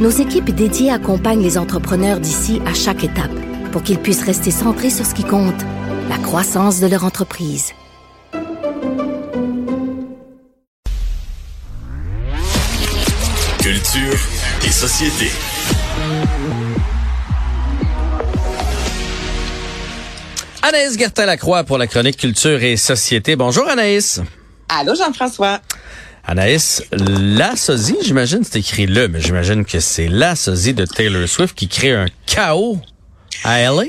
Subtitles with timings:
[0.00, 3.30] nos équipes dédiées accompagnent les entrepreneurs d'ici à chaque étape
[3.70, 5.60] pour qu'ils puissent rester centrés sur ce qui compte,
[6.08, 7.72] la croissance de leur entreprise.
[13.60, 14.18] Culture
[14.64, 15.30] et société.
[20.62, 23.36] Anaïs Gertin-Lacroix pour la chronique Culture et Société.
[23.36, 24.20] Bonjour Anaïs.
[24.68, 25.60] Allô Jean-François.
[26.24, 31.28] Anaïs, la sosie, j'imagine c'est écrit le, mais j'imagine que c'est la sosie de Taylor
[31.28, 32.78] Swift qui crée un chaos
[33.44, 33.84] à LA.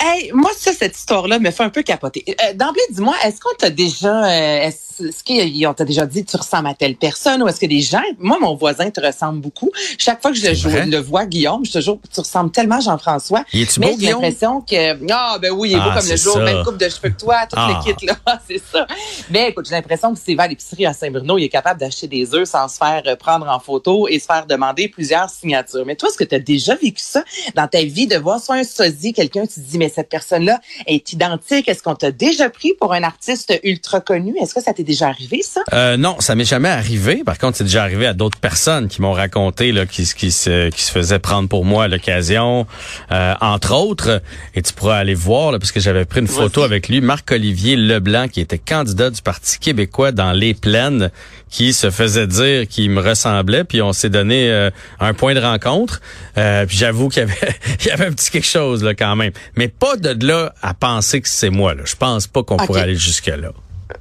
[0.00, 2.24] Hey, moi, ça, cette histoire-là me fait un peu capoter.
[2.28, 6.68] Euh, D'emblée, dis-moi, est-ce qu'on t'a déjà, euh, est-ce qu'on t'a déjà dit tu ressembles
[6.68, 9.70] à telle personne ou est-ce que des gens, moi, mon voisin te ressemble beaucoup.
[9.98, 10.46] Chaque fois que je
[10.90, 13.44] le, vois, Guillaume, je te jure, tu ressembles tellement à Jean-François.
[13.52, 16.40] Mais j'ai l'impression que, ah, ben oui, il est beau Ah, comme le jour, ça.
[16.40, 17.82] même coupe de cheveux que toi, tout Ah.
[17.86, 18.16] le kit, là.
[18.48, 18.86] c'est ça.
[19.30, 22.06] Mais écoute, j'ai l'impression que s'il va à l'épicerie à Saint-Bruno, il est capable d'acheter
[22.08, 25.84] des œufs sans se faire euh, prendre en photo et se faire demander plusieurs signatures.
[25.86, 28.56] Mais toi, est-ce que tu as déjà vécu ça dans ta vie de voir soit
[28.56, 31.68] un sosie, quelqu'un, tu te dis, mais cette personne-là est identique.
[31.68, 34.34] Est-ce qu'on t'a déjà pris pour un artiste ultra connu?
[34.40, 35.60] Est-ce que ça t'est déjà arrivé, ça?
[35.72, 37.22] Euh, non, ça m'est jamais arrivé.
[37.24, 40.70] Par contre, c'est déjà arrivé à d'autres personnes qui m'ont raconté là, qui, qui, se,
[40.70, 42.66] qui se faisaient prendre pour moi à l'occasion,
[43.12, 44.22] euh, entre autres.
[44.54, 47.76] Et tu pourras aller voir, là, parce que j'avais pris une photo avec lui, Marc-Olivier
[47.76, 51.10] Leblanc, qui était candidat du Parti québécois dans les plaines,
[51.50, 53.64] qui se faisait dire qu'il me ressemblait.
[53.64, 56.00] Puis on s'est donné euh, un point de rencontre.
[56.38, 59.16] Euh, puis j'avoue qu'il y avait, il y avait un petit quelque chose là quand
[59.16, 59.32] même.
[59.54, 61.74] Mais pas de là à penser que c'est moi.
[61.74, 61.82] Là.
[61.84, 63.52] Je pense pas qu'on pourrait aller jusque-là.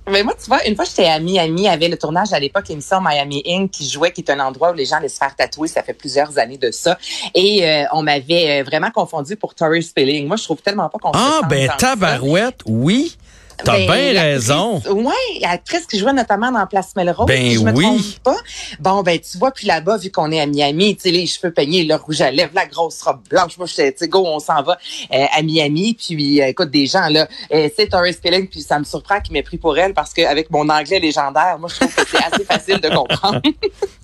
[0.09, 2.40] Mais moi, tu vois, une fois, j'étais à Miami, il y avait le tournage à
[2.40, 3.72] l'époque, l'émission Miami Inc.
[3.72, 5.68] qui jouait, qui est un endroit où les gens allaient se faire tatouer.
[5.68, 6.98] Ça fait plusieurs années de ça.
[7.34, 10.28] Et euh, on m'avait euh, vraiment confondu pour Tori Spelling.
[10.28, 13.18] Moi, je trouve tellement pas qu'on Ah, ben tabarouette, oui.
[13.63, 14.81] T'as Ben, bien raison.
[14.90, 17.25] Ouais, l'actrice qui jouait notamment dans Place Melrose.
[17.28, 17.84] Ben si je me oui.
[17.84, 18.38] trompe pas.
[18.79, 21.51] Bon, ben, tu vois, puis là-bas, vu qu'on est à Miami, tu sais, les cheveux
[21.51, 23.57] peignés, le rouge à lèvres, la grosse robe blanche.
[23.57, 24.78] Moi, tu sais, go, on s'en va
[25.13, 25.95] euh, à Miami.
[25.95, 29.34] Puis, euh, écoute, des gens, là, euh, c'est Tori Spelling, puis ça me surprend qu'il
[29.34, 32.45] m'ait pris pour elle parce qu'avec mon anglais légendaire, moi, je trouve que c'est assez
[32.45, 33.41] facile de comprendre.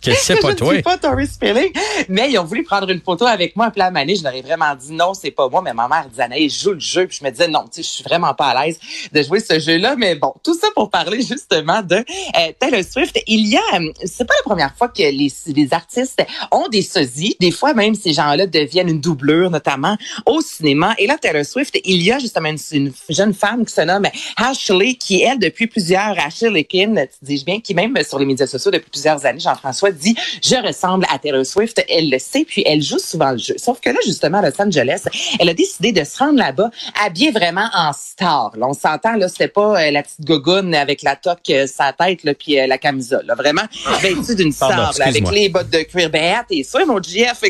[0.01, 0.73] Qu'est-ce que c'est je pas ne toi?
[0.73, 1.71] suis pas Tori Spelling.
[2.09, 3.69] Mais ils ont voulu prendre une photo avec moi.
[3.71, 5.61] Puis là, Mané, je leur ai vraiment dit non, c'est pas moi.
[5.63, 7.05] Mais ma mère disait, Anaïs, joue le jeu.
[7.07, 8.79] Puis je me disais, non, tu sais, je suis vraiment pas à l'aise
[9.11, 9.95] de jouer ce jeu-là.
[9.97, 13.19] Mais bon, tout ça pour parler justement de euh, Taylor Swift.
[13.27, 15.33] Il y a, euh, c'est pas la première fois que les,
[15.71, 17.35] artistes ont des sosies.
[17.39, 20.93] Des fois, même, ces gens-là deviennent une doublure, notamment au cinéma.
[20.97, 24.07] Et là, Taylor Swift, il y a justement une, une jeune femme qui se nomme
[24.37, 28.71] Ashley, qui, elle, depuis plusieurs, Ashley Lekin, dis-je bien, qui même sur les médias sociaux
[28.71, 31.83] depuis plusieurs années, Jean-François dit, je ressemble à Taylor Swift.
[31.89, 33.55] Elle le sait, puis elle joue souvent le jeu.
[33.57, 35.03] Sauf que là, justement, à Los Angeles,
[35.39, 36.69] elle a décidé de se rendre là-bas
[37.03, 38.51] habillée vraiment en star.
[38.55, 41.91] Là, on s'entend, là, c'était pas euh, la petite gogoune avec la toque euh, sa
[41.91, 43.25] tête, là, puis euh, la camisole.
[43.25, 43.63] Là, vraiment
[44.01, 46.09] vêtue d'une là, avec les bottes de cuir.
[46.09, 47.41] Ben, ah, t'es sûr, mon GF?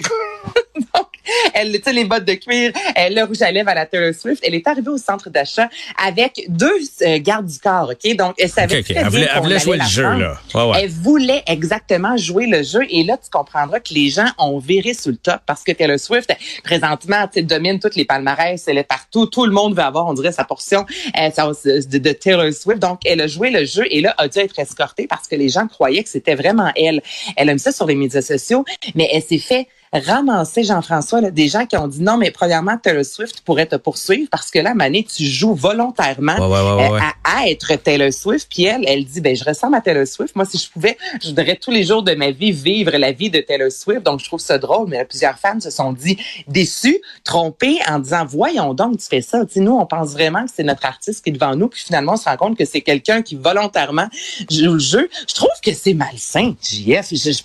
[1.53, 4.13] Elle, tu sais, les bottes de cuir, elle, le rouge à lèvres à la Taylor
[4.13, 4.43] Swift.
[4.45, 5.69] Elle est arrivée au centre d'achat
[6.03, 8.15] avec deux euh, gardes du corps, OK?
[8.15, 8.95] Donc, elle savait Ok, ok.
[8.95, 10.37] très Elle voulait, elle voulait jouer le jeu, là.
[10.53, 10.83] Ouais, ouais.
[10.83, 12.81] Elle voulait exactement jouer le jeu.
[12.89, 15.99] Et là, tu comprendras que les gens ont viré sur le top parce que Taylor
[15.99, 16.33] Swift,
[16.63, 18.63] présentement, tu domine toutes les palmarès.
[18.67, 19.25] Elle est partout.
[19.27, 20.85] Tout le monde veut avoir, on dirait, sa portion
[21.17, 22.79] euh, de, de Taylor Swift.
[22.79, 25.49] Donc, elle a joué le jeu et là, a dû être escortée parce que les
[25.49, 27.01] gens croyaient que c'était vraiment elle.
[27.35, 31.47] Elle aime ça sur les médias sociaux, mais elle s'est fait ramasser, Jean-François, là, des
[31.47, 34.73] gens qui ont dit non, mais premièrement, Taylor Swift pourrait te poursuivre parce que là,
[34.73, 36.99] Mané, tu joues volontairement Ouais, ouais, euh, ouais.
[37.23, 38.47] à, à être Taylor Swift.
[38.49, 40.35] Puis elle, elle dit, ben je ressemble à Taylor Swift.
[40.35, 43.29] Moi, si je pouvais, je voudrais tous les jours de ma vie vivre la vie
[43.29, 44.03] de Taylor Swift.
[44.03, 44.89] Donc, je trouve ça drôle.
[44.89, 49.21] Mais là, plusieurs fans se sont dit déçus, trompés, en disant, voyons donc, tu fais
[49.21, 49.45] ça.
[49.45, 51.67] Tu sais, nous, on pense vraiment que c'est notre artiste qui est devant nous.
[51.67, 54.07] Puis finalement, on se rend compte que c'est quelqu'un qui volontairement
[54.49, 55.09] joue le jeu.
[55.27, 57.09] Je trouve que c'est malsain, JF.
[57.11, 57.41] Je, je,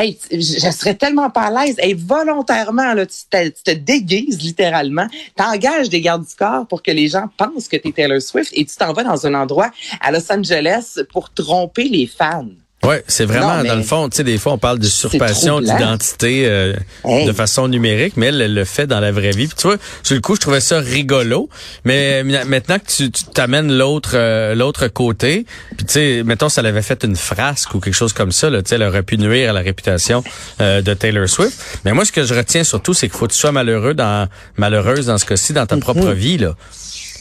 [0.00, 1.76] hey, je, je serais tellement pas à l'aise.
[1.86, 5.06] Hey, volontairement, là, tu, te, tu te déguises littéralement.
[5.36, 8.50] T'engages des gardes du corps pour que les gens pensent que tu es Taylor Swift
[8.54, 12.48] et tu t'en vas dans un endroit à Los Angeles pour tromper les fans.
[12.84, 16.46] Ouais, c'est vraiment Non, dans le fond, tu sais, des fois on parle d'usurpation d'identité
[16.46, 16.74] euh,
[17.04, 17.26] Hey.
[17.26, 19.46] de façon numérique, mais elle, elle le fait dans la vraie vie.
[19.48, 21.48] Puis tu vois, sur le coup, je trouvais ça rigolo,
[21.84, 25.46] mais mi- maintenant que tu tu t'amènes l'autre euh, l'autre côté,
[25.76, 28.62] puis tu sais, mettons ça l'avait fait une frasque ou quelque chose comme ça, là,
[28.62, 30.22] tu sais, elle aurait pu nuire à la réputation
[30.60, 31.58] euh, de Taylor Swift.
[31.84, 34.28] Mais moi, ce que je retiens surtout, c'est qu'il faut que tu sois malheureux dans
[34.58, 36.54] malheureuse dans ce cas-ci dans ta propre vie là.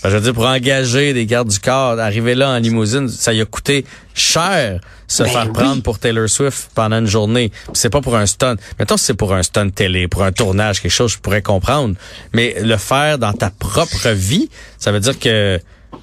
[0.06, 3.34] Fait, Je veux dire, pour engager des gardes du corps, arriver là en limousine, ça
[3.34, 5.54] y a coûté cher se Ben faire oui.
[5.54, 7.52] prendre pour Taylor Swift pendant une journée.
[7.74, 8.56] C'est pas pour un stunt.
[8.80, 11.96] Mettons, si c'est pour un stunt télé, pour un tournage, quelque chose, je pourrais comprendre.
[12.34, 14.50] Mais le faire dans ta propre vie,
[14.80, 15.60] ça veut dire que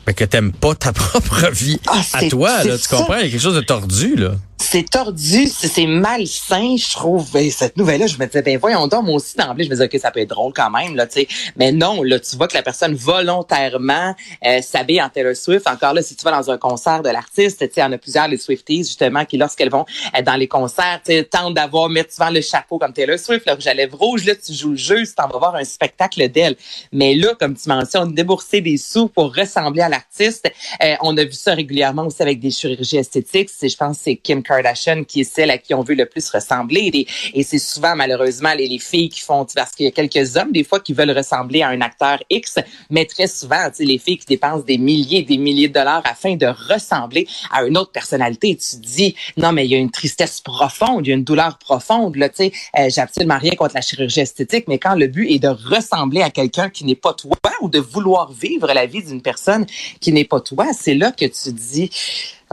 [0.07, 2.65] ben, que t'aimes pas ta propre vie Ah, à toi.
[2.65, 2.97] Là, tu ça.
[2.97, 3.17] comprends?
[3.17, 4.33] Il y a quelque chose de tordu, là.
[4.63, 7.31] C'est tordu, c'est malsain, je trouve.
[7.33, 9.87] Ben, cette nouvelle-là, je me disais, ben voyons donc, moi aussi d'emblée, je me disais,
[9.87, 11.29] ok, ça peut être drôle quand même, là, tu sais.
[11.57, 14.15] Mais non, là, tu vois que la personne volontairement
[14.47, 15.67] euh, s'habille en Taylor Swift.
[15.69, 17.93] Encore là, si tu vas dans un concert de l'artiste, tu sais, il y en
[17.93, 19.85] a plusieurs, les Swifties, justement, qui lorsqu'elles vont
[20.17, 23.55] euh, dans les concerts, tu tentent d'avoir, mettre souvent le chapeau comme Taylor Swift, le
[23.55, 26.27] rouge à lèvres rouge, là, tu joues le jeu, si t'en vas voir un spectacle
[26.29, 26.57] d'elle.
[26.93, 30.51] Mais là, comme tu mentionnes, débourser des sous pour ressembler à l'artiste,
[30.83, 33.51] euh, on a vu ça régulièrement aussi avec des chirurgies esthétiques.
[33.61, 37.07] Je pense, c'est Kim Kardashian qui est celle à qui on veut le plus ressembler.
[37.35, 40.53] Et, c'est souvent, malheureusement, les, les filles qui font, parce qu'il y a quelques hommes,
[40.53, 42.59] des fois, qui veulent ressembler à un acteur X,
[42.91, 46.47] mais très souvent, les filles qui dépensent des milliers des milliers de dollars afin de
[46.47, 48.57] ressembler à une autre personnalité.
[48.57, 51.59] Tu dis, non, mais il y a une tristesse profonde, il y a une douleur
[51.59, 52.17] profonde.
[52.17, 55.31] Là, tu sais, euh, j'ai absolument rien contre la chirurgie esthétique, mais quand le but
[55.31, 59.03] est de ressembler à quelqu'un qui n'est pas toi ou de vouloir vivre la vie
[59.03, 59.67] d'une personne
[60.01, 61.91] qui n'est pas toi, c'est là que tu dis,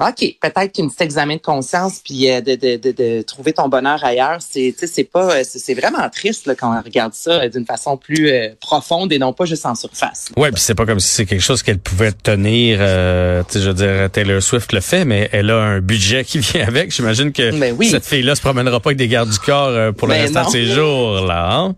[0.01, 3.67] OK, peut-être qu'une petite examen de conscience puis euh, de, de, de, de trouver ton
[3.67, 7.13] bonheur ailleurs, c'est tu sais, c'est pas euh, c'est vraiment triste là, quand on regarde
[7.13, 10.29] ça euh, d'une façon plus euh, profonde et non pas juste en surface.
[10.37, 12.77] Ouais, puis c'est pas comme si c'est quelque chose qu'elle pouvait tenir.
[12.81, 16.23] Euh, tu sais, je veux dire, Taylor Swift le fait, mais elle a un budget
[16.23, 16.91] qui vient avec.
[16.91, 17.89] J'imagine que Ben oui.
[17.89, 20.47] cette fille-là se promènera pas avec des gardes du corps pour le Ben restant non.
[20.47, 21.49] de ses jours, là.
[21.51, 21.75] hein?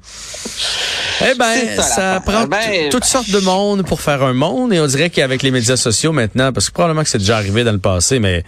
[1.31, 4.87] Eh ben, ça, prend Ben, toutes sortes de monde pour faire un monde, et on
[4.87, 7.77] dirait qu'avec les médias sociaux maintenant, parce que probablement que c'est déjà arrivé dans le
[7.79, 8.43] passé, mais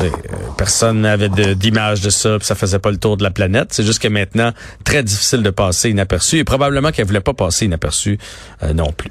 [0.00, 0.08] euh,
[0.56, 3.68] personne n'avait de- d'image de, ça, puis ça faisait pas le tour de la planète.
[3.72, 4.52] C'est juste que maintenant,
[4.84, 8.18] très difficile de passer inaperçu, et probablement qu'elle voulait pas passer inaperçu
[8.62, 9.10] euh, non plus.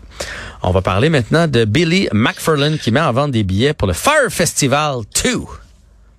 [0.63, 3.93] On va parler maintenant de Billy McFarlane qui met en vente des billets pour le
[3.93, 5.37] Fire Festival 2.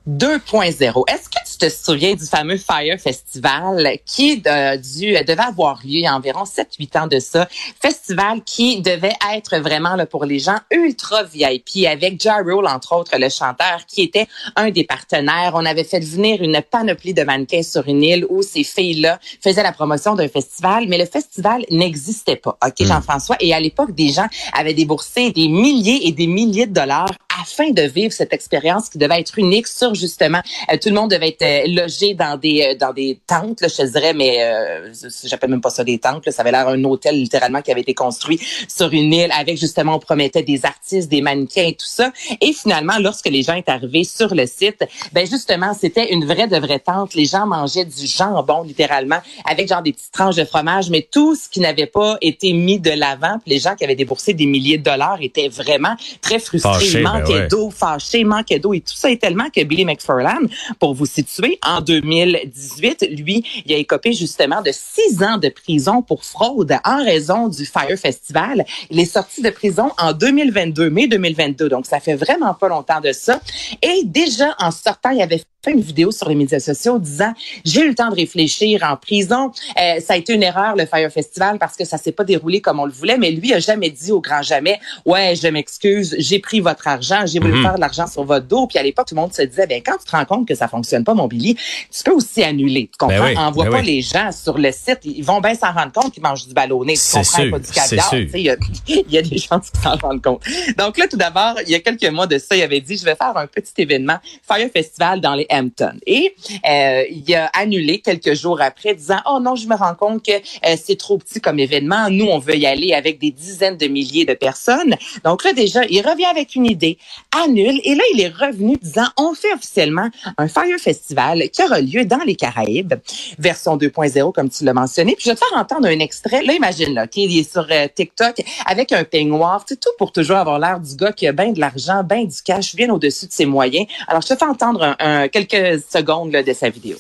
[0.09, 1.05] 2.0.
[1.09, 5.91] Est-ce que tu te souviens du fameux Fire Festival qui euh, dû, devait avoir lieu
[5.91, 7.49] il y a environ 7-8 ans de ça?
[7.81, 12.97] Festival qui devait être vraiment là, pour les gens ultra VIP avec Ja Rule, entre
[12.97, 14.27] autres, le chanteur, qui était
[14.57, 15.53] un des partenaires.
[15.55, 19.63] On avait fait venir une panoplie de mannequins sur une île où ces filles-là faisaient
[19.63, 22.59] la promotion d'un festival, mais le festival n'existait pas.
[22.65, 23.37] OK, Jean-François?
[23.39, 27.07] Et à l'époque, des gens avaient déboursé des milliers et des milliers de dollars
[27.41, 30.41] afin de vivre cette expérience qui devait être unique sur justement
[30.71, 33.69] euh, tout le monde devait être euh, logé dans des euh, dans des tentes là,
[33.69, 34.93] je dirais mais euh,
[35.25, 37.81] j'appelle même pas ça des tentes là, ça avait l'air un hôtel littéralement qui avait
[37.81, 41.87] été construit sur une île avec justement on promettait des artistes des mannequins et tout
[41.87, 42.13] ça.
[42.41, 46.49] Et finalement lorsque les gens étaient arrivés sur le site ben justement c'était une vraie
[46.49, 47.15] de vraie tente.
[47.15, 51.35] Les gens mangeaient du jambon littéralement avec genre des petites tranches de fromage mais tout
[51.35, 54.79] ce qui n'avait pas été mis de l'avant les gens qui avaient déboursé des milliers
[54.79, 57.49] de dollars étaient vraiment très frustrés Fâchés, Ils manquaient ouais.
[57.49, 60.49] d'eau, fâchés, manquaient d'eau et tout ça est tellement que Billy McFarlane,
[60.79, 66.03] pour vous situer, en 2018, lui, il a écopé justement de six ans de prison
[66.03, 68.65] pour fraude en raison du Fire Festival.
[68.91, 73.01] Il est sorti de prison en 2022, mai 2022, donc ça fait vraiment pas longtemps
[73.01, 73.41] de ça.
[73.83, 77.33] Et déjà en sortant, il avait fait une vidéo sur les médias sociaux disant
[77.65, 79.53] j'ai eu le temps de réfléchir en prison.
[79.81, 82.61] Euh, ça a été une erreur le Fire Festival parce que ça s'est pas déroulé
[82.61, 83.17] comme on le voulait.
[83.17, 87.12] Mais lui a jamais dit au grand jamais ouais je m'excuse j'ai pris votre argent
[87.27, 87.63] j'ai voulu Mhm.
[87.63, 88.67] faire de l'argent sur votre dos.
[88.67, 90.55] Puis à l'époque tout le monde se disait ben quand tu te rends compte que
[90.55, 92.89] ça fonctionne pas mon Billy tu peux aussi annuler.
[92.93, 93.19] Tu comprends?
[93.19, 93.87] Ben oui, Envoie ben pas oui.
[93.87, 96.95] les gens sur le site ils vont bien s'en rendre compte qu'ils mangent du ballonné.
[96.95, 98.09] Tu comprends sûr, pas du caviar.
[98.09, 98.19] sûr.
[98.19, 98.57] Tu sais, Il y, a,
[98.89, 100.43] il y a des gens qui s'en rendent compte.
[100.79, 103.05] Donc là, tout d'abord, il y a quelques mois de ça, il avait dit, je
[103.05, 104.17] vais faire un petit événement,
[104.47, 105.99] Fire Festival dans les Hamptons.
[106.07, 106.35] Et
[106.69, 110.33] euh, il a annulé quelques jours après, disant, oh non, je me rends compte que
[110.33, 112.09] euh, c'est trop petit comme événement.
[112.11, 114.97] Nous, on veut y aller avec des dizaines de milliers de personnes.
[115.25, 116.99] Donc là, déjà, il revient avec une idée,
[117.43, 117.81] annule.
[117.85, 122.05] Et là, il est revenu disant, on fait officiellement un Fire Festival qui aura lieu
[122.05, 122.95] dans les Caraïbes,
[123.39, 125.15] version 2.0, comme tu l'as mentionné.
[125.15, 126.43] Puis je vais te faire entendre un extrait.
[126.43, 129.65] Là, imagine, là, OK, il est sur euh, TikTok avec un peignoir.
[129.69, 132.43] C'est tout pour toujours avoir l'air du gars qui a bien de l'argent, bien du
[132.45, 133.87] cash, bien au-dessus de ses moyens.
[134.09, 134.97] Alors, je te fais entendre
[135.29, 136.97] quelques secondes de sa vidéo.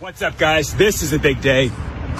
[0.00, 0.72] What's up, guys?
[0.72, 1.70] This is a big day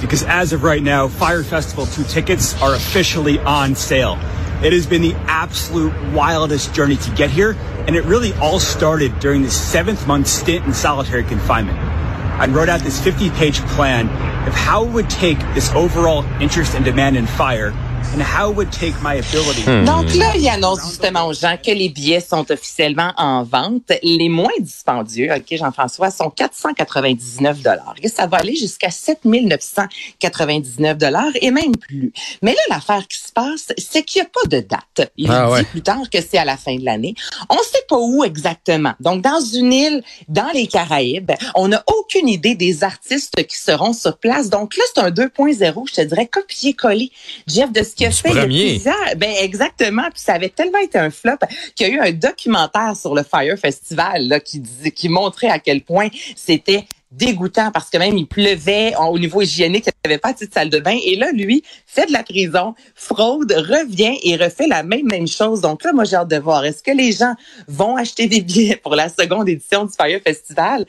[0.02, 4.18] because as of right now, Fire Festival 2 tickets are officially on sale.
[4.62, 7.52] It has been the absolute wildest journey to get here,
[7.86, 11.78] and it really all started during this seventh month stint in solitary confinement.
[11.78, 14.08] I wrote out this 50 page plan
[14.46, 17.72] of how it would take this overall interest and demand in fire
[18.14, 19.64] and how it would take my ability.
[19.84, 23.92] Donc là, il annonce justement aux gens que les billets sont officiellement en vente.
[24.02, 27.94] Les moins dispendieux, OK, Jean-François, sont 499 dollars.
[28.14, 32.12] Ça va aller jusqu'à 7 999 dollars et même plus.
[32.42, 35.10] Mais là, l'affaire qui se passe, c'est qu'il n'y a pas de date.
[35.16, 35.62] Il Ah dit ouais.
[35.64, 37.14] plus tard que c'est à la fin de l'année.
[37.48, 38.94] On ne sait pas où exactement.
[39.00, 43.92] Donc, dans une île, dans les Caraïbes, on n'a aucune idée des artistes qui seront
[43.92, 44.50] sur place.
[44.50, 47.10] Donc là, c'est un 2.0, je te dirais, copier-coller,
[47.46, 48.42] Jeff, de ce qu'il a fait premier.
[48.42, 50.04] depuis plusieurs- ben exactement.
[50.12, 51.36] Puis ça avait tellement été un flop
[51.74, 55.48] qu'il y a eu un documentaire sur le Fire Festival là, qui, disait- qui montrait
[55.48, 60.12] à quel point c'était dégoûtant parce que même il pleuvait au niveau hygiénique, il n'y
[60.14, 60.96] avait pas de petite salle de bain.
[61.04, 65.60] Et là, lui, fait de la prison, fraude, revient et refait la même même chose.
[65.60, 66.64] Donc là, moi, j'ai hâte de voir.
[66.64, 67.34] Est-ce que les gens
[67.66, 70.86] vont acheter des billets pour la seconde édition du Fire Festival?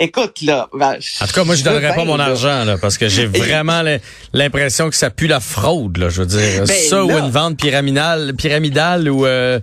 [0.00, 0.68] Écoute, là.
[0.72, 2.26] ben, En tout cas, moi, je donnerais pas mon là.
[2.26, 3.98] argent, là, parce que j'ai vraiment l'im-
[4.32, 6.08] l'impression que ça pue la fraude, là.
[6.08, 9.58] Je veux dire, Ben, ça ou une vente pyramidale, pyramidale ou, euh,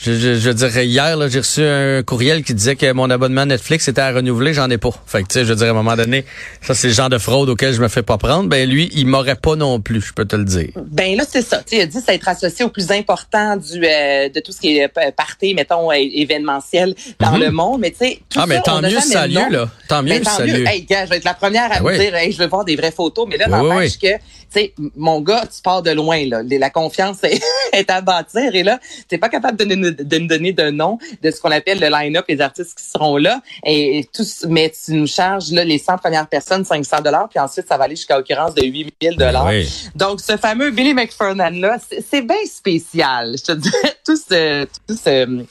[0.00, 3.44] je, je, je dirais, hier, là, j'ai reçu un courriel qui disait que mon abonnement
[3.46, 4.90] Netflix était à renouveler, j'en ai pas.
[5.06, 6.24] Fait que, tu sais, je veux dire, à un moment donné,
[6.62, 8.48] ça, c'est le genre de fraude auquel je me fais pas prendre.
[8.48, 10.70] Ben, lui, il m'aurait pas non plus, je peux te le dire.
[10.76, 11.62] Ben là, c'est ça.
[11.68, 14.60] Tu il a dit ça être associé au plus important du euh, de tout ce
[14.60, 17.40] qui est euh, party, mettons, événementiel dans Mhm.
[17.40, 17.80] le monde.
[17.80, 19.68] Mais tu sais, tout Ah, mais ça, tant mieux ça lieu, là.
[19.88, 20.66] Tant mieux Ben, tant ça lieu.
[20.66, 21.94] Hey, gars, je vais être la première à Oui.
[21.94, 23.26] me dire, hey, je veux voir des vraies photos.
[23.28, 26.42] Mais là, Oui, oui, n'empêche que, tu sais, mon gars, tu pars de loin, là.
[26.42, 27.40] La confiance est,
[27.72, 28.54] est à bâtir.
[28.54, 28.78] Et là,
[29.08, 31.88] t'es pas capable de, nous- de nous donner de nom de ce qu'on appelle le
[31.88, 33.40] line-up, les artistes qui seront là.
[33.64, 37.28] Et, et tous, mais tu nous charges, là, les 100 premières personnes, 500 dollars.
[37.28, 39.46] Puis ensuite, ça va aller jusqu'à occurrence de 8000 dollars.
[39.46, 39.68] Oui.
[39.94, 41.78] Donc, ce fameux Billy McFernan là,
[42.10, 43.34] c'est bien spécial.
[43.38, 45.44] Je te dirais tout ce, tout ce,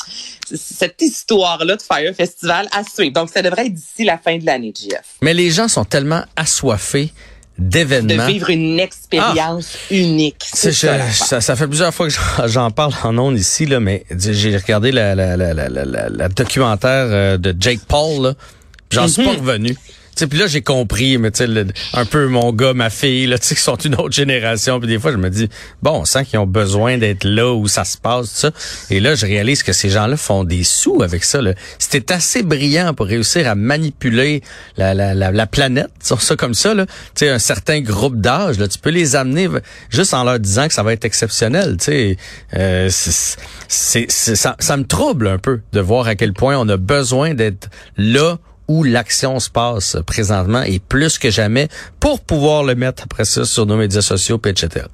[0.55, 3.13] cette histoire là de Fire Festival à suivre.
[3.13, 6.23] Donc, ça devrait être d'ici la fin de l'année, Jeff, Mais les gens sont tellement
[6.35, 7.11] assoiffés
[7.57, 8.27] de d'événements.
[8.27, 10.35] vivre une expérience unique.
[10.53, 11.25] C'est- C'est ça, je- l'affaire.
[11.27, 14.91] ça, ça fait plusieurs fois que j'en- parle en ondes ici, là, mais j'ai regardé
[14.91, 15.69] la, la, la, la,
[16.29, 18.35] documentaire euh, de Jake Paul,
[18.91, 19.75] j'en suis pas revenu.
[20.25, 23.55] Puis là, j'ai compris, mais le- un peu mon gars, ma fille, là, tu sais,
[23.55, 24.79] qui sont une autre génération.
[24.79, 25.49] Puis des fois, je me dis,
[25.83, 28.51] bon, on sent qu'ils ont besoin d'être là où ça se passe, tout ça.
[28.89, 31.39] Et là, je réalise que ces gens-là font des sous avec ça.
[31.77, 34.41] C'était assez brillant pour réussir à manipuler
[34.77, 36.73] la, la, la, la planète, disons ça comme ça.
[36.73, 36.85] Là.
[36.87, 36.91] Tu
[37.25, 39.47] sais, un certain groupe d'âge, tu peux les amener
[39.89, 41.75] juste en leur disant que ça va être exceptionnel.
[41.77, 42.17] Tu sais,
[42.55, 46.77] euh, c'est- ça, ça me trouble un peu de voir à quel point on a
[46.77, 51.67] besoin d'être là où l'action se passe présentement et plus que jamais
[51.99, 54.85] pour pouvoir le mettre après ça sur nos médias sociaux, etc.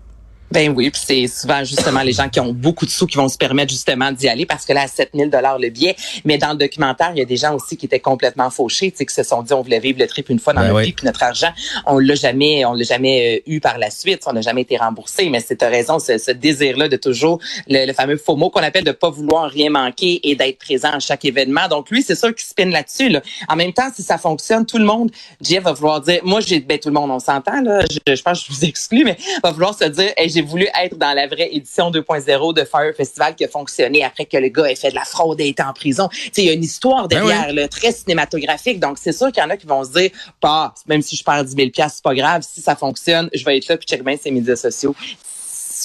[0.54, 3.28] Ben oui, puis c'est souvent justement les gens qui ont beaucoup de sous qui vont
[3.28, 5.96] se permettre justement d'y aller parce que là, à 7000 dollars le billet.
[6.26, 8.98] Mais dans le documentaire, il y a des gens aussi qui étaient complètement fauchés, tu
[8.98, 10.80] sais, qui se sont dit, on voulait vivre le trip une fois dans Ben notre
[10.82, 10.86] oui.
[10.86, 11.52] vie, puis notre argent,
[11.88, 14.78] on l'a jamais, on l'a jamais euh, eu par la suite, on n'a jamais été
[14.78, 15.28] remboursé.
[15.30, 18.92] Mais c'est raison, ce, ce désir-là de toujours, le, le fameux FOMO qu'on appelle de
[18.92, 21.68] pas vouloir rien manquer et d'être présent à chaque événement.
[21.68, 23.10] Donc lui, c'est sûr qu'il spinne là-dessus.
[23.10, 23.24] Là.
[23.50, 25.10] En même temps, si ça fonctionne, tout le monde,
[25.42, 28.22] Jeff va vouloir dire, moi, j'ai, ben tout le monde, on s'entend là, je, je
[28.22, 31.14] pense que je vous exclue, mais va vouloir se dire, hey, j'ai voulu être dans
[31.14, 34.76] la vraie édition 2.0 de Fire Festival qui a fonctionné après que le gars ait
[34.76, 36.10] fait de la fraude et été en prison.
[36.38, 38.80] Il y a une histoire Ben derrière, là, très cinématographique.
[38.80, 41.24] Donc, c'est sûr qu'il y en a qui vont se dire, bah, même si je
[41.24, 42.42] perds 10 000 c'est pas grave.
[42.42, 44.96] Si ça fonctionne, je vais être là puis check bien ses médias sociaux.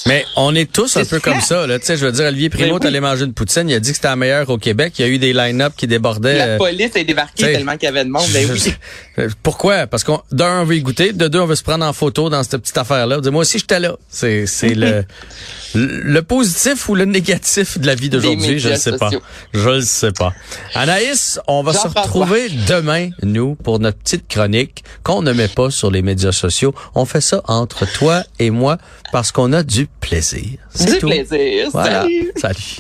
[0.06, 1.66] Mais on est tous un peu comme ça.
[1.66, 1.78] Là.
[1.78, 2.80] Tu sais, Je veux dire, Olivier Primo, Ben oui.
[2.80, 4.94] t'allais manger une poutine, il a dit que c'était la meilleure au Québec.
[4.98, 6.38] Il y a eu des line-up qui débordaient.
[6.38, 8.26] La euh, police est débarquée t'sais, tellement qu'il y avait de monde.
[8.32, 9.26] Ben oui.
[9.42, 9.86] Pourquoi?
[9.86, 12.30] Parce qu'on d'un, on veut y goûter, de deux, on veut se prendre en photo
[12.30, 13.20] dans cette petite affaire-là.
[13.30, 13.96] Moi aussi, j'étais là.
[14.08, 15.04] C'est c'est le,
[15.74, 19.10] le positif ou le négatif de la vie d'aujourd'hui, je ne sais pas.
[19.52, 20.32] Je le sais pas.
[20.74, 25.70] Anaïs, on va se retrouver demain, nous, pour notre petite chronique qu'on ne met pas
[25.70, 26.74] sur les médias sociaux.
[26.94, 28.78] On fait ça entre toi et moi
[29.12, 30.58] parce qu'on a du plaisir.
[30.86, 31.08] Du tout.
[31.08, 31.70] plaisir.
[31.72, 32.02] Voilà.
[32.02, 32.32] Salut.
[32.36, 32.76] Salut.